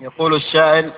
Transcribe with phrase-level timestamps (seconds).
[0.00, 0.92] يقول السائل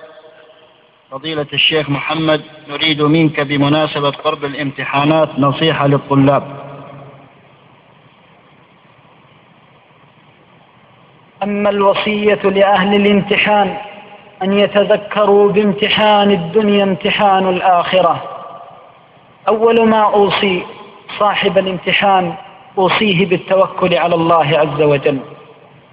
[1.11, 6.59] فضيلة الشيخ محمد نريد منك بمناسبة قرب الامتحانات نصيحة للطلاب.
[11.43, 13.77] أما الوصية لأهل الامتحان
[14.43, 18.23] أن يتذكروا بامتحان الدنيا امتحان الآخرة.
[19.47, 20.65] أول ما أوصي
[21.19, 22.33] صاحب الامتحان
[22.77, 25.19] أوصيه بالتوكل على الله عز وجل.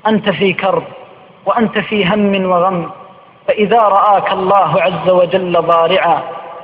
[0.07, 0.84] أنت في كرب.
[1.47, 2.91] وأنت في هم وغم
[3.49, 6.23] فإذا رآك الله عز وجل ضارعا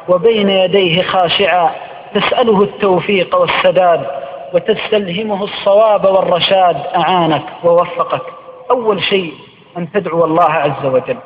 [0.09, 1.71] وبين يديه خاشعا
[2.15, 4.07] تسأله التوفيق والسداد
[4.55, 8.23] وتستلهمه الصواب والرشاد أعانك ووفقك.
[8.71, 9.33] أول شيء
[9.79, 11.17] أن تدعو الله عز وجل.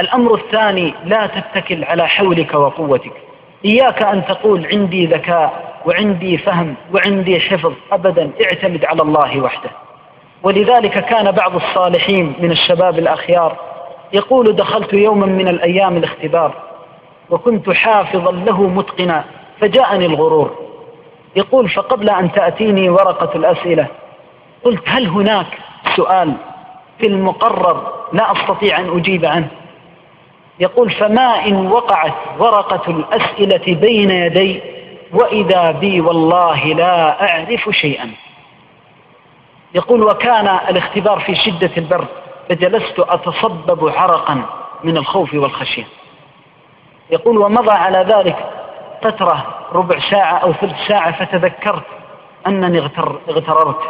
[0.00, 3.12] الأمر الثاني لا تتكل على حولك وقوتك.
[3.64, 9.70] إياك أن تقول عندي ذكاء وعندي فهم وعندي حفظ أبدا اعتمد على الله وحده.
[10.42, 13.56] ولذلك كان بعض الصالحين من الشباب الأخيار
[14.12, 16.54] يقول دخلت يوما من الأيام الاختبار
[17.30, 19.24] وكنت حافظا له متقنا
[19.60, 20.58] فجاءني الغرور.
[21.36, 23.86] يقول فقبل أن تأتيني ورقة الأسئلة
[24.64, 25.46] قلت هل هناك
[25.96, 26.32] سؤال
[26.98, 29.48] في المقرر لا أستطيع أن أجيب عنه؟
[30.60, 34.60] يقول فما إن وقعت ورقة الأسئلة بين يدي
[35.12, 38.10] وإذا بي والله لا أعرف شيئا.
[39.74, 42.06] يقول وكان الاختبار في شدة البرد
[42.48, 44.42] فجلست أتصبب عرقا
[44.84, 45.84] من الخوف والخشية.
[47.10, 48.36] يقول ومضى على ذلك
[49.02, 51.84] فترة ربع ساعة أو ثلث ساعة فتذكرت
[52.46, 52.78] أنني
[53.28, 53.80] اغتررت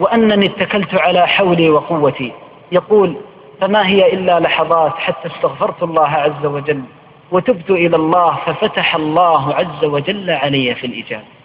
[0.00, 2.32] وأنني اتكلت على حولي وقوتي.
[2.72, 3.16] يقول
[3.60, 6.82] فما هي إلا لحظات حتى استغفرت الله عز وجل
[7.30, 11.37] وتبت إلى الله ففتح الله عز وجل علي في الإجابة.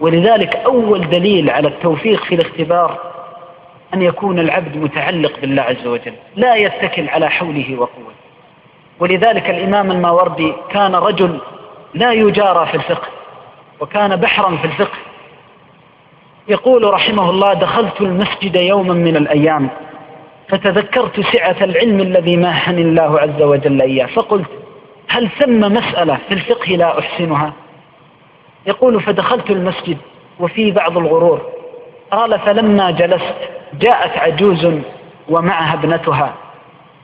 [0.00, 2.98] ولذلك أول دليل على التوفيق في الاختبار
[3.94, 8.16] أن يكون العبد متعلق بالله عز وجل لا يتكل على حوله وقوته.
[9.00, 11.38] ولذلك الإمام الماوردي كان رجل
[11.94, 13.08] لا يجارى في الفقه
[13.80, 14.98] وكان بحرا في الفقه.
[16.48, 19.70] يقول رحمه الله دخلت المسجد يوما من الأيام
[20.48, 24.46] فتذكرت سعة العلم الذي ماحني الله عز وجل إياه فقلت
[25.08, 27.52] هل ثم مسألة في الفقه لا أحسنها؟
[28.66, 29.98] يقول فدخلت المسجد
[30.40, 31.40] وفي بعض الغرور.
[32.10, 33.34] قال فلما جلست
[33.80, 34.70] جاءت عجوز
[35.28, 36.34] ومعها ابنتها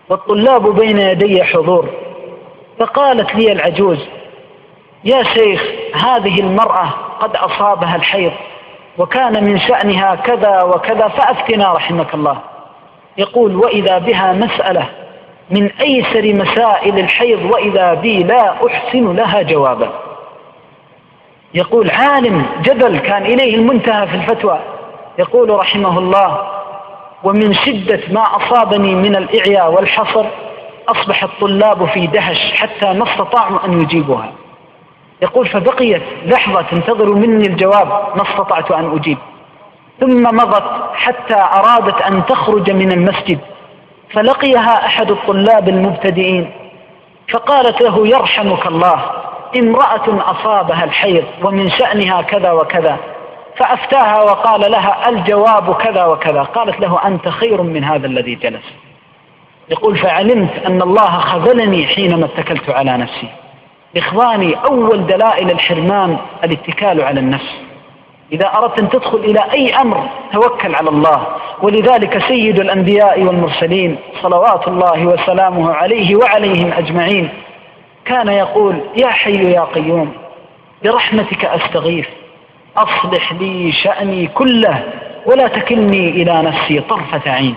[0.08, 1.88] والطلاب بين يدي حضور.
[2.78, 3.98] فقالت لي العجوز
[5.04, 5.62] يا شيخ
[5.94, 6.88] هذه المرأة
[7.20, 8.32] قد أصابها الحيض
[8.98, 12.38] وكان من شأنها كذا وكذا فأفتنا رحمك الله.
[13.18, 14.86] يقول وإذا بها مسألة
[15.50, 19.92] من أيسر مسائل الحيض وإذا بي لا أحسن لها جوابا.
[21.54, 24.60] يقول عالم جبل كان إليه المنتهى في الفتوى.
[25.18, 26.48] يقول رحمه الله
[27.24, 30.24] ومن شدة ما أصابني من الإعياء والحصر
[30.88, 34.32] أصبح الطلاب في دهش حتى ما استطاعوا أن يجيبوها.
[35.22, 39.18] يقول فبقيت لحظة تنتظر مني الجواب ما استطعت أن أجيب.
[40.00, 40.64] ثم مضت
[40.94, 43.38] حتى أرادت أن تخرج من المسجد
[44.12, 46.50] فلقيها أحد الطلاب المبتدئين
[47.32, 49.02] فقالت له يرحمك الله
[49.56, 52.96] امرأة أصابها الحيض ومن شأنها كذا وكذا
[53.56, 58.72] فأفتاها وقال لها الجواب كذا وكذا قالت له أنت خير من هذا الذي جلس.
[59.68, 63.28] يقول فعلمت أن الله خذلني حينما اتكلت على نفسي.
[63.96, 67.54] إخواني أول دلائل الحرمان الاتكال على النفس.
[68.32, 71.26] إذا أردت أن تدخل إلى أي أمر توكل على الله.
[71.62, 77.28] ولذلك سيد الأنبياء والمرسلين صلوات الله وسلامه عليه وعليهم أجمعين.
[78.04, 80.12] كان يقول يا حي يا قيوم
[80.84, 82.06] برحمتك أستغيث
[82.76, 84.82] أصلح لي شأني كله
[85.26, 87.54] ولا تكلني إلى نفسي طرفة عين.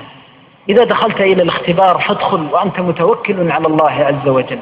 [0.70, 4.60] إذا دخلت إلى الاختبار فادخل وأنت متوكل على الله عز وجل.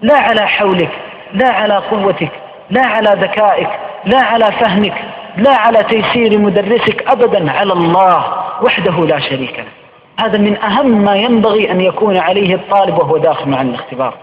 [0.00, 0.90] لا على حولك
[1.32, 2.30] لا على قوتك
[2.70, 3.70] لا على ذكائك
[4.04, 5.04] لا على فهمك
[5.36, 8.24] لا على تيسير مدرسك أبدا على الله
[8.62, 10.26] وحده لا شريك له.
[10.26, 14.14] هذا من أهم ما ينبغي أن يكون عليه الطالب وهو داخل مع الاختبار.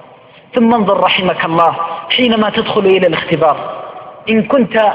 [0.56, 1.76] ثم انظر رحمك الله
[2.10, 3.58] حينما تدخل إلى الاختبار.
[4.30, 4.94] إن كنت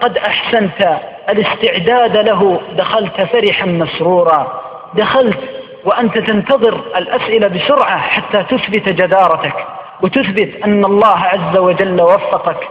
[0.00, 0.98] قد أحسنت
[1.28, 4.60] الاستعداد له دخلت فرحا مسرورا.
[4.94, 5.38] دخلت
[5.84, 9.66] وأنت تنتظر الأسئلة بسرعة حتى تثبت جدارتك
[10.02, 12.68] وتثبت أن الله عز وجل وفقك.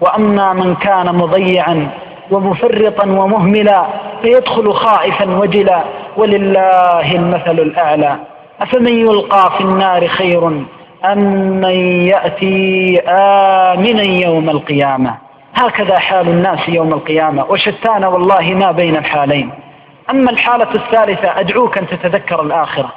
[0.00, 1.90] وأما من كان مضيعا
[2.30, 3.86] ومفرطا ومهملا
[4.22, 5.82] فيدخل خائفا وجلا.
[6.16, 8.16] ولله المثل الأعلى.
[8.60, 10.64] أفمن يلقى في النار خير
[11.04, 11.18] أم
[11.60, 15.14] من يأتي آمنا يوم القيامة.
[15.54, 17.44] هكذا حال الناس يوم القيامة.
[17.44, 19.50] وشتان والله ما بين الحالين.
[20.10, 22.92] أما الحالة الثالثة أدعوك أن تتذكر الآخرة.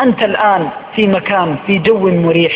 [0.00, 2.52] أنت الآن في مكان في جو مريح.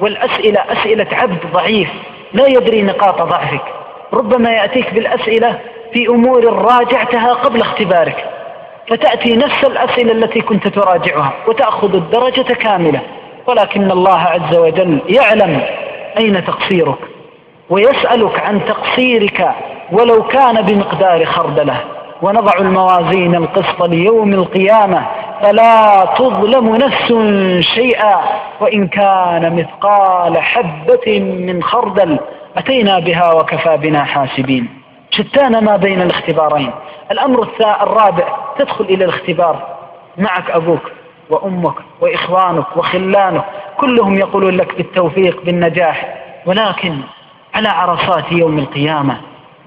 [0.00, 1.88] والأسئلة أسئلة عبد ضعيف.
[2.32, 3.64] لا يدري نقاط ضعفك.
[4.12, 5.58] ربما يأتيك بالأسئلة
[5.92, 8.24] في أمور راجعتها قبل اختبارك.
[8.88, 13.00] فتأتي نفس الأسئلة التي كنت تراجعها وتأخذ الدرجة كاملة.
[13.46, 15.62] ولكن الله عز وجل يعلم
[16.18, 16.98] أين تقصيرك
[17.70, 19.54] ويسألك عن تقصيرك
[19.92, 21.80] ولو كان بمقدار خردلة.
[22.22, 25.06] ونضع الموازين القسط ليوم القيامة.
[25.42, 27.14] فلا تظلم نفس
[27.74, 28.20] شيئا.
[28.60, 32.18] وإن كان مثقال حبة من خردل
[32.56, 34.68] أتينا بها وكفى بنا حاسبين.
[35.10, 36.70] شتان ما بين الاختبارين.
[37.10, 38.24] الأمر الرابع
[38.58, 39.62] تدخل إلى الاختبار.
[40.18, 40.90] معك أبوك.
[41.32, 43.44] وأمك وإخوانك وخلانك
[43.76, 46.14] كلهم يقولون لك بالتوفيق بالنجاح.
[46.46, 46.96] ولكن
[47.54, 49.16] على عرصات يوم القيامة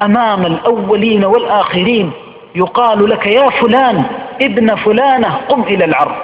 [0.02, 2.12] أمام الأولين والآخرين
[2.56, 4.04] يقال لك يا فلان
[4.42, 6.16] ابن فلانة قم إلى العرض.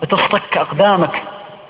[0.00, 1.22] فتصطك أقدامك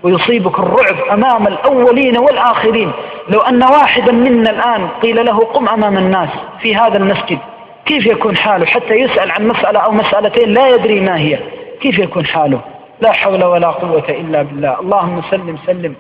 [0.02, 2.92] ويصيبك الرعب أمام الأولين والآخرين.
[3.28, 6.28] لو أن واحدا منا الآن قيل له قم أمام الناس
[6.60, 7.38] في هذا المسجد
[7.86, 11.38] كيف يكون حاله؟ حتى يسأل عن مسألة أو مسألتين لا يدري ما هي.
[11.80, 12.60] كيف يكون حاله؟
[13.00, 14.80] لا حول ولا قوة إلا بالله.
[14.80, 15.94] اللهم سلم سلم.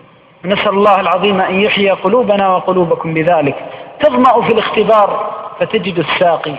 [0.44, 3.54] ونسأل الله العظيم أن يحيي قلوبنا وقلوبكم بذلك.
[4.00, 5.30] تظمأ في الاختبار
[5.60, 6.54] فتجد الساقي.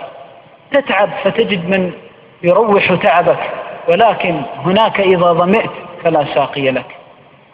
[0.72, 1.92] تتعب فتجد من
[2.42, 3.50] يروح تعبك.
[3.88, 5.70] ولكن هناك إذا ظمئت
[6.04, 6.96] فلا ساقي لك.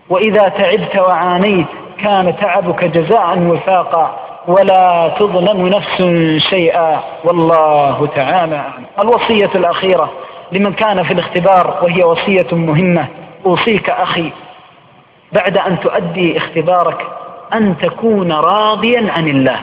[0.08, 1.66] وإذا تعبت وعانيت
[1.98, 4.18] كان تعبك جزاء وفاقا.
[4.48, 6.02] ولا تظلم نفس
[6.50, 7.00] شيئا.
[7.24, 8.64] والله تعالى
[9.02, 10.12] الوصية الأخيرة.
[10.52, 13.08] لمن كان في الاختبار وهي وصية مهمة.
[13.46, 14.32] أوصيك أخي
[15.32, 17.06] بعد أن تؤدي اختبارك
[17.54, 19.60] أن تكون راضيا عن الله.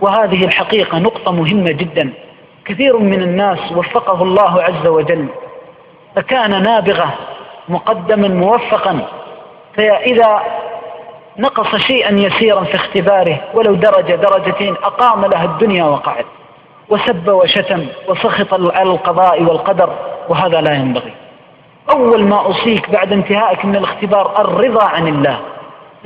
[0.00, 2.10] وهذه الحقيقة نقطة مهمة جدا.
[2.64, 5.26] كثير من الناس وفقه الله عز وجل.
[6.16, 7.14] فكان نابغة
[7.68, 9.00] مقدما موفقا.
[9.76, 10.42] فإذا
[11.38, 16.24] نقص شيئا يسيرا في اختباره ولو درجة درجتين أقام لها الدنيا وقعد
[16.90, 19.90] وسب وشتم وسخط على القضاء والقدر
[20.28, 21.12] وهذا لا ينبغي.
[21.94, 25.40] أول ما أوصيك بعد انتهائك من الاختبار الرضا عن الله.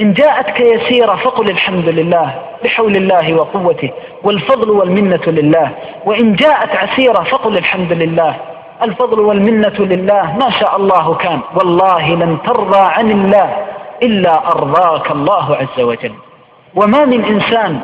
[0.01, 2.35] إن جاءتك يسيرة فقل الحمد لله
[2.65, 3.91] بحول الله وقوته
[4.23, 5.71] والفضل والمنة لله.
[6.05, 8.37] وإن جاءت عسيرة فقل الحمد لله
[8.83, 10.37] الفضل والمنة لله.
[10.41, 11.41] ما شاء الله كان.
[11.55, 13.67] والله لن ترضى عن الله
[14.03, 16.13] إلا أرضاك الله عز وجل.
[16.75, 17.81] وما من إنسان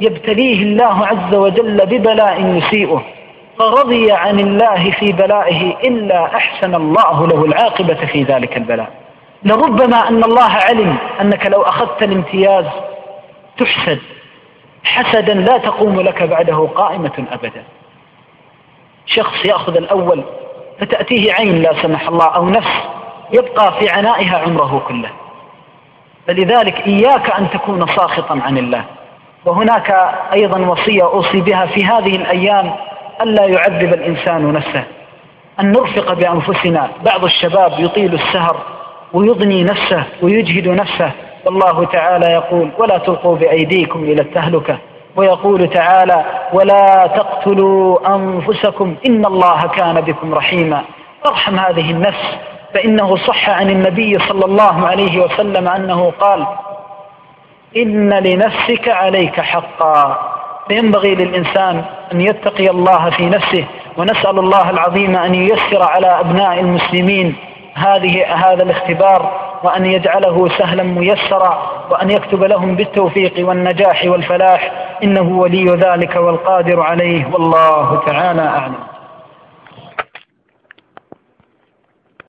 [0.00, 3.02] يبتليه الله عز وجل ببلاء يسيئه.
[3.58, 8.90] فرضي عن الله في بلائه إلا أحسن الله له العاقبة في ذلك البلاء.
[9.42, 12.64] لربما أن الله علم أنك لو أخذت الامتياز
[13.58, 13.98] تحسد.
[14.84, 17.64] حسدا لا تقوم لك بعده قائمة أبدا.
[19.06, 20.24] شخص يأخذ الأول
[20.78, 22.72] فتأتيه عين لا سمح الله أو نفس
[23.32, 25.10] يبقى في عنائها عمره كله.
[26.26, 28.84] فلذلك إياك أن تكون ساخطا عن الله.
[29.46, 29.96] وهناك
[30.32, 32.74] أيضا وصية أوصي بها في هذه الأيام
[33.22, 34.84] ألا يعذب الإنسان نفسه
[35.60, 36.88] أن نرفق بأنفسنا.
[37.04, 38.56] بعض الشباب يطيل السهر
[39.12, 41.10] ويضني نفسه ويجهد نفسه.
[41.46, 44.78] والله تعالى يقول ولا تلقوا بأيديكم إلى التهلكة.
[45.16, 50.82] ويقول تعالى ولا تقتلوا أنفسكم إن الله كان بكم رحيما.
[51.26, 52.36] ارحم هذه النفس
[52.74, 56.46] فإنه صح عن النبي صلى الله عليه وسلم أنه قال
[57.76, 60.18] إن لنفسك عليك حقا.
[60.68, 63.64] فينبغي للإنسان أن يتقي الله في نفسه
[63.96, 67.36] ونسأل الله العظيم أن ييسر على أبناء المسلمين
[67.74, 74.72] هذه هذا الاختبار وأن يجعله سهلا ميسرا وأن يكتب لهم بالتوفيق والنجاح والفلاح.
[75.02, 77.26] إنه ولي ذلك والقادر عليه.
[77.32, 78.74] والله تعالى أعلم.